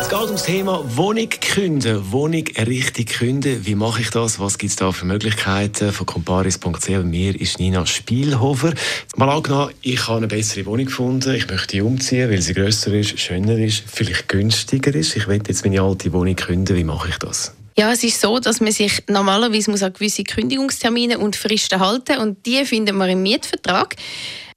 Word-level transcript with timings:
es 0.00 0.08
geht 0.08 0.18
ums 0.18 0.42
Thema 0.44 0.82
Wohnung 0.96 1.28
künden, 1.28 2.12
Wohnung 2.12 2.44
richtig 2.56 3.18
künden. 3.18 3.66
Wie 3.66 3.74
mache 3.74 4.00
ich 4.00 4.10
das? 4.10 4.40
Was 4.40 4.56
gibt 4.56 4.70
es 4.70 4.76
da 4.76 4.92
für 4.92 5.04
Möglichkeiten? 5.04 5.92
Von 5.92 6.06
comparis.ch 6.06 6.88
mir 7.04 7.38
ist 7.38 7.58
Nina 7.58 7.84
Spielhofer. 7.84 8.72
Mal 9.16 9.28
angenommen, 9.28 9.72
ich 9.82 10.06
habe 10.08 10.18
eine 10.18 10.28
bessere 10.28 10.64
Wohnung 10.66 10.86
gefunden, 10.86 11.34
ich 11.34 11.48
möchte 11.48 11.68
die 11.68 11.82
umziehen, 11.82 12.30
weil 12.30 12.40
sie 12.40 12.54
grösser 12.54 12.92
ist, 12.94 13.18
schöner 13.18 13.58
ist, 13.58 13.84
vielleicht 13.86 14.28
günstiger 14.28 14.94
ist. 14.94 15.16
Ich 15.16 15.28
will 15.28 15.42
jetzt 15.46 15.64
meine 15.64 15.82
alte 15.82 16.12
Wohnung 16.12 16.36
künden. 16.36 16.76
Wie 16.76 16.84
mache 16.84 17.08
ich 17.08 17.18
das? 17.18 17.52
Ja, 17.80 17.92
es 17.92 18.04
ist 18.04 18.20
so, 18.20 18.38
dass 18.38 18.60
man 18.60 18.72
sich 18.72 19.04
normalerweise 19.08 19.70
muss 19.70 19.82
an 19.82 19.94
gewisse 19.94 20.22
Kündigungstermine 20.22 21.18
und 21.18 21.34
Fristen 21.34 21.80
halten 21.80 22.18
und 22.18 22.44
die 22.44 22.62
finden 22.66 22.98
wir 22.98 23.08
im 23.08 23.22
Mietvertrag. 23.22 23.96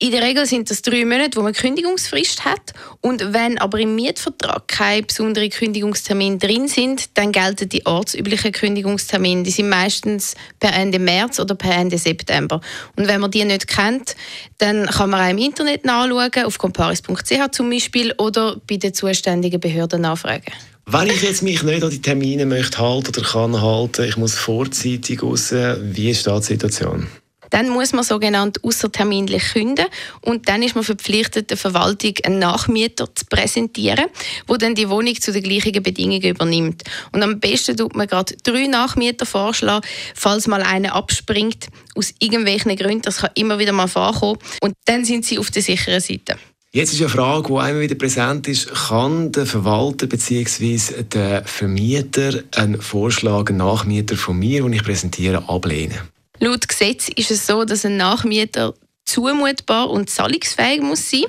In 0.00 0.10
der 0.10 0.22
Regel 0.24 0.44
sind 0.44 0.68
das 0.68 0.82
drei 0.82 1.04
Monate, 1.04 1.38
wo 1.38 1.42
man 1.42 1.52
Kündigungsfrist 1.52 2.44
hat. 2.44 2.72
Und 3.00 3.32
wenn 3.32 3.58
aber 3.58 3.78
im 3.78 3.94
Mietvertrag 3.94 4.66
keine 4.66 5.04
besonderen 5.04 5.50
Kündigungstermine 5.50 6.38
drin 6.38 6.66
sind, 6.66 7.16
dann 7.16 7.30
gelten 7.30 7.68
die 7.68 7.86
ortsüblichen 7.86 8.50
Kündigungstermine. 8.50 9.44
Die 9.44 9.52
sind 9.52 9.68
meistens 9.68 10.34
per 10.58 10.74
Ende 10.74 10.98
März 10.98 11.38
oder 11.38 11.54
per 11.54 11.76
Ende 11.76 11.98
September. 11.98 12.60
Und 12.96 13.06
wenn 13.06 13.20
man 13.20 13.30
die 13.30 13.44
nicht 13.44 13.68
kennt, 13.68 14.16
dann 14.58 14.86
kann 14.86 15.10
man 15.10 15.24
auch 15.24 15.30
im 15.30 15.38
Internet 15.38 15.84
nachschauen, 15.84 16.44
auf 16.44 16.58
comparis.ch 16.58 17.52
zum 17.52 17.70
Beispiel, 17.70 18.12
oder 18.18 18.56
bei 18.68 18.78
den 18.78 18.92
zuständigen 18.92 19.60
Behörden 19.60 20.00
nachfragen. 20.00 20.52
Wenn 20.86 21.08
ich 21.08 21.22
jetzt 21.22 21.42
mich 21.42 21.62
nicht 21.62 21.84
an 21.84 21.90
die 21.90 22.02
Termine 22.02 22.44
möchte 22.44 22.78
halten 22.78 23.08
oder 23.08 23.22
kann 23.22 23.60
halten, 23.60 24.04
ich 24.04 24.16
muss 24.16 24.34
vorzeitig 24.34 25.22
raus, 25.22 25.52
wie 25.52 26.10
ist 26.10 26.26
da 26.26 26.38
die 26.38 26.44
Situation? 26.44 27.06
Dann 27.50 27.68
muss 27.68 27.92
man 27.92 28.02
sogenannt 28.02 28.64
außerterminlich 28.64 29.52
künden 29.52 29.84
und 30.22 30.48
dann 30.48 30.62
ist 30.62 30.74
man 30.74 30.84
verpflichtet, 30.84 31.50
der 31.50 31.58
Verwaltung 31.58 32.14
einen 32.24 32.38
Nachmieter 32.38 33.14
zu 33.14 33.26
präsentieren, 33.26 34.06
wo 34.46 34.56
dann 34.56 34.74
die 34.74 34.88
Wohnung 34.88 35.14
zu 35.20 35.32
den 35.32 35.42
gleichen 35.42 35.82
Bedingungen 35.82 36.22
übernimmt. 36.22 36.82
Und 37.12 37.22
am 37.22 37.40
besten 37.40 37.76
tut 37.76 37.94
man 37.94 38.06
gerade 38.06 38.34
drei 38.42 38.68
Nachmieter 38.68 39.26
vorschlagen, 39.26 39.86
falls 40.14 40.46
mal 40.46 40.62
einer 40.62 40.94
abspringt 40.94 41.68
aus 41.94 42.14
irgendwelchen 42.20 42.74
Gründen. 42.74 43.02
Das 43.02 43.18
kann 43.18 43.30
immer 43.34 43.58
wieder 43.58 43.72
mal 43.72 43.86
vorkommen 43.86 44.38
und 44.62 44.72
dann 44.86 45.04
sind 45.04 45.26
sie 45.26 45.38
auf 45.38 45.50
der 45.50 45.62
sicheren 45.62 46.00
Seite. 46.00 46.38
Jetzt 46.74 46.94
ist 46.94 47.00
eine 47.00 47.10
Frage, 47.10 47.48
die 47.48 47.70
immer 47.70 47.80
wieder 47.80 47.96
präsent 47.96 48.48
ist. 48.48 48.72
Kann 48.72 49.30
der 49.30 49.44
Verwalter 49.44 50.06
bzw. 50.06 51.02
der 51.02 51.44
Vermieter 51.44 52.44
einen 52.56 52.80
Vorschlag, 52.80 53.50
einen 53.50 53.58
Nachmieter 53.58 54.16
von 54.16 54.38
mir, 54.38 54.62
den 54.62 54.72
ich 54.72 54.82
präsentiere, 54.82 55.46
ablehnen? 55.50 55.98
Laut 56.38 56.66
Gesetz 56.66 57.10
ist 57.14 57.30
es 57.30 57.46
so, 57.46 57.66
dass 57.66 57.84
ein 57.84 57.98
Nachmieter 57.98 58.72
zumutbar 59.12 59.90
und 59.90 60.10
zahlungsfähig 60.10 60.80
muss 60.82 61.10
sein. 61.10 61.24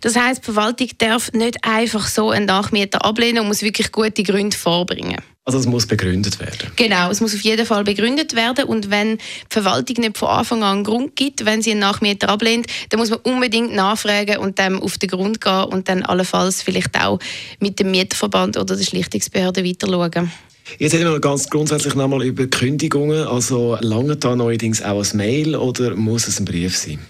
Das 0.00 0.16
heißt, 0.16 0.42
die 0.42 0.44
Verwaltung 0.44 0.88
darf 0.98 1.32
nicht 1.32 1.64
einfach 1.64 2.06
so 2.06 2.30
einen 2.30 2.46
Nachmieter 2.46 3.04
ablehnen 3.04 3.40
und 3.40 3.48
muss 3.48 3.62
wirklich 3.62 3.90
gute 3.90 4.22
Gründe 4.22 4.56
vorbringen. 4.56 5.18
Also 5.44 5.58
es 5.58 5.66
muss 5.66 5.86
begründet 5.86 6.38
werden. 6.38 6.70
Genau, 6.76 7.10
es 7.10 7.20
muss 7.20 7.34
auf 7.34 7.40
jeden 7.40 7.66
Fall 7.66 7.82
begründet 7.82 8.36
werden 8.36 8.64
und 8.64 8.90
wenn 8.90 9.16
die 9.16 9.22
Verwaltung 9.50 9.96
nicht 9.98 10.16
von 10.16 10.28
Anfang 10.28 10.62
an 10.62 10.76
einen 10.76 10.84
Grund 10.84 11.16
gibt, 11.16 11.44
wenn 11.44 11.62
sie 11.62 11.72
einen 11.72 11.80
Nachmieter 11.80 12.28
ablehnt, 12.28 12.66
dann 12.90 13.00
muss 13.00 13.10
man 13.10 13.18
unbedingt 13.24 13.74
nachfragen 13.74 14.38
und 14.38 14.60
dem 14.60 14.80
auf 14.80 14.98
den 14.98 15.08
Grund 15.08 15.40
gehen 15.40 15.64
und 15.64 15.88
dann 15.88 16.04
allenfalls 16.04 16.62
vielleicht 16.62 16.96
auch 16.96 17.18
mit 17.58 17.80
dem 17.80 17.90
Mieterverband 17.90 18.56
oder 18.56 18.76
der 18.76 18.84
Schlichtungsbehörde 18.84 19.64
weiter 19.64 19.88
schauen. 19.88 20.30
Jetzt 20.78 20.94
reden 20.94 21.10
wir 21.10 21.20
ganz 21.20 21.50
grundsätzlich 21.50 21.96
nochmal 21.96 22.22
über 22.22 22.46
Kündigungen. 22.46 23.26
Also 23.26 23.76
lange 23.80 24.16
da 24.16 24.36
neuerdings 24.36 24.80
auch 24.80 25.04
ein 25.04 25.16
Mail 25.16 25.56
oder 25.56 25.96
muss 25.96 26.28
es 26.28 26.38
ein 26.38 26.44
Brief 26.44 26.76
sein? 26.76 27.00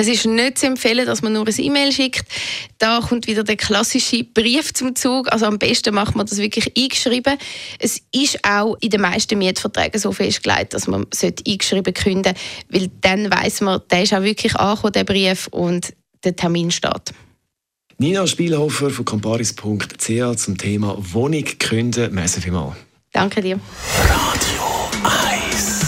Es 0.00 0.06
ist 0.06 0.26
nicht 0.26 0.58
zu 0.58 0.66
empfehlen, 0.66 1.06
dass 1.06 1.22
man 1.22 1.32
nur 1.32 1.44
ein 1.44 1.54
E-Mail 1.58 1.90
schickt. 1.90 2.24
Da 2.78 3.00
kommt 3.00 3.26
wieder 3.26 3.42
der 3.42 3.56
klassische 3.56 4.22
Brief 4.22 4.72
zum 4.72 4.94
Zug. 4.94 5.32
Also 5.32 5.46
am 5.46 5.58
besten 5.58 5.92
macht 5.92 6.14
man 6.14 6.24
das 6.24 6.38
wirklich 6.38 6.72
eingeschrieben. 6.78 7.36
Es 7.80 8.00
ist 8.12 8.38
auch 8.44 8.76
in 8.80 8.90
den 8.90 9.00
meisten 9.00 9.36
Mietverträgen 9.36 10.00
so 10.00 10.12
festgelegt, 10.12 10.72
dass 10.72 10.86
man 10.86 11.04
eingeschrieben 11.20 11.92
künden 11.94 12.32
weil 12.68 12.88
dann 13.00 13.28
weiß 13.28 13.62
man, 13.62 13.80
der 13.90 14.04
ist 14.04 14.14
auch 14.14 14.22
wirklich 14.22 14.54
angekommen, 14.54 14.92
der 14.92 15.02
Brief, 15.02 15.48
und 15.48 15.92
der 16.22 16.36
Termin 16.36 16.70
steht. 16.70 17.12
Nina 17.98 18.24
Spielhofer 18.28 18.90
von 18.90 19.04
comparis.ch 19.04 20.36
zum 20.36 20.58
Thema 20.58 20.96
Wohnung 20.96 21.44
künden. 21.58 22.14
Merci 22.14 22.40
vielmals. 22.40 22.76
Danke 23.12 23.40
dir. 23.40 23.58
Radio 23.98 24.90
1 25.02 25.87